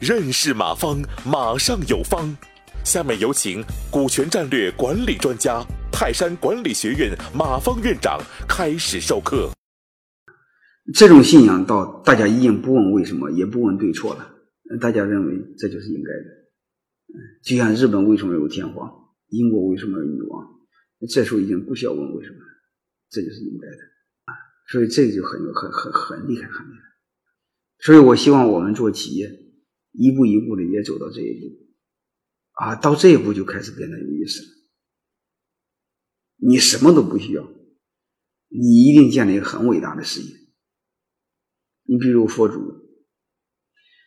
[0.00, 2.36] 认识马方，马上有方。
[2.84, 9.50] 下面有请股权战略管理专家、泰山管理学院马方院长开始授课。
[10.92, 14.28] 这种信仰到大家已经不问为什么，也不问对错了，
[14.80, 16.24] 大家认为这就是应该的。
[17.44, 18.90] 就像日本为什么有天皇，
[19.28, 20.44] 英国为什么有女王，
[21.08, 22.38] 这时候已经不需要问为什么，
[23.08, 23.91] 这就是应该的。
[24.68, 26.82] 所以这个就很很很很厉害，很厉害。
[27.78, 29.40] 所以我希望我们做企业。
[29.94, 31.54] 一步一步的也走到这一步，
[32.52, 34.48] 啊，到这一步就开始变得有意思了。
[36.36, 37.46] 你什么都不需要，
[38.48, 40.26] 你一定建立一个很伟大的事业。
[41.82, 42.58] 你比如佛祖，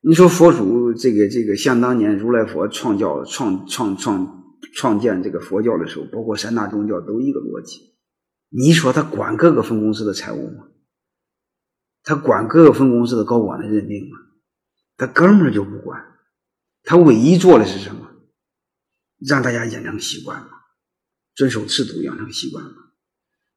[0.00, 7.95] 你说佛祖这个这个，像当年如来佛创教创创创创建这个佛教的时候，包括三大宗教都一个逻辑。
[8.48, 10.64] 你说他管各个分公司的财务吗？
[12.02, 14.18] 他管各个分公司的高管的任命吗？
[14.96, 16.00] 他根本就不管，
[16.84, 18.06] 他唯一做的是什么？
[19.18, 20.48] 让大家养成习惯嘛，
[21.34, 22.72] 遵守制度，养成习惯嘛。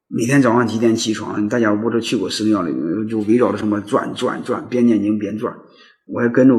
[0.07, 1.47] 每天早上几点起床？
[1.47, 2.73] 大家不都去过寺庙里，
[3.07, 5.55] 就围绕着什么转转转，边念经边转。
[6.07, 6.55] 我也跟着，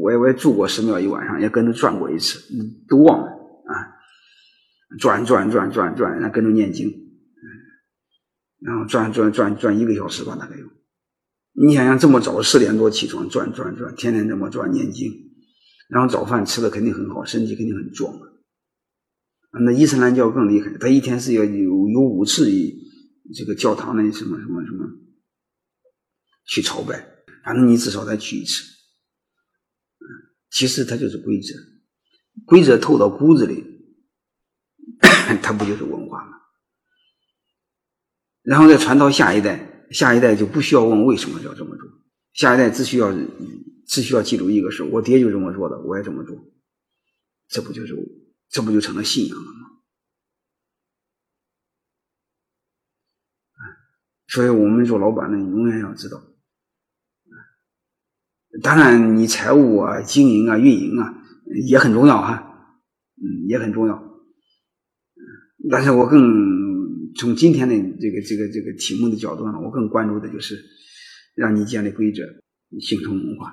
[0.00, 2.40] 我也我也住过寺庙一晚上，也跟着转过一次，
[2.88, 3.72] 都忘了啊。
[4.98, 6.90] 转转转转转，然后跟着念经，
[8.64, 10.66] 然后转转转转一个小时吧，大概有。
[11.54, 15.12] 你想想，这么早四点多起床转转转，天天这么转念经，
[15.88, 18.14] 然后早饭吃的肯定很好，身体肯定很壮。
[19.64, 22.50] 那伊斯兰教更厉害，他一天是要有有五次
[23.34, 24.86] 这个教堂的什么什么什么
[26.46, 27.06] 去朝拜，
[27.44, 28.62] 反正你至少得去一次。
[30.50, 31.54] 其实它就是规则，
[32.46, 33.64] 规则透到骨子里，
[35.42, 36.36] 它不就是文化吗？
[38.42, 39.68] 然后再传到下一代。
[39.92, 41.86] 下一代就不需要问为什么要这么做，
[42.32, 43.12] 下一代只需要
[43.86, 46.34] 只需要记住一个事：我爹就这么做的，我也这么做。
[47.48, 47.94] 这不就是
[48.48, 49.50] 这不就成了信仰了吗？
[54.28, 56.22] 所以我们做老板的永远要知道，
[58.62, 61.22] 当然你财务啊、经营啊、运营啊
[61.68, 62.72] 也很重要哈，
[63.16, 64.02] 嗯，也很重要。
[65.70, 66.71] 但是我更。
[67.16, 70.64] 从今天的这个这个这个题目的角度呢，我更关注的就是
[71.34, 72.22] 让你建立规则，
[72.80, 73.52] 形成文化，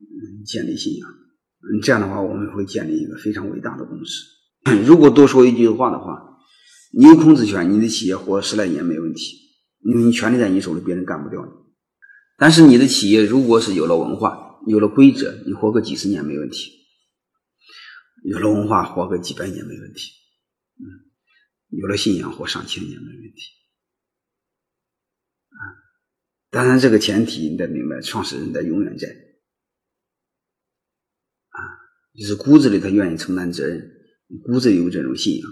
[0.00, 4.12] 嗯，建立信仰，嗯，这样的话我们会建立一个非常伟大的公司。
[4.86, 6.38] 如果多说一句话的话，
[6.92, 9.36] 你有控制权，你的企业活十来年没问题，
[9.80, 11.52] 因为你权力在你手里，别人干不掉你。
[12.38, 16.70] 但是你的企业如果是有了文化，有了规则，你活个几十年没问题；
[18.24, 20.10] 有了文化，活个几百年没问题。
[20.80, 21.13] 嗯。
[21.76, 23.42] 有了信仰，活上千年没问题。
[25.48, 25.58] 啊，
[26.50, 29.08] 当然这个前提你得明白，创始人得永远在。
[31.48, 31.58] 啊，
[32.18, 33.90] 就是骨子里他愿意承担责任，
[34.44, 35.50] 骨子里有这种信仰，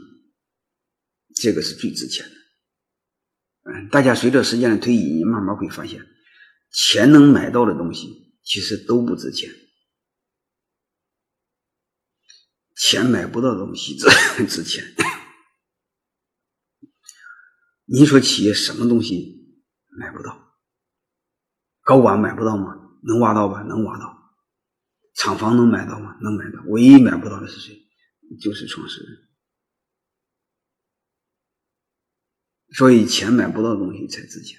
[1.35, 2.35] 这个是最值钱的。
[3.65, 6.05] 嗯，大家随着时间的推移，你慢慢会发现，
[6.73, 9.51] 钱能买到的东西其实都不值钱，
[12.77, 14.07] 钱买不到的东西值
[14.47, 14.85] 值钱。
[17.93, 19.61] 你说企业什么东西
[19.91, 20.57] 买不到？
[21.83, 22.75] 高管买不到吗？
[23.03, 23.61] 能挖到吧？
[23.65, 24.33] 能挖到。
[25.13, 26.17] 厂房能买到吗？
[26.23, 26.63] 能买到。
[26.69, 27.87] 唯一买不到的是谁？
[28.41, 29.29] 就是创始人。
[32.79, 34.59] 所以钱买不到的东西才值钱。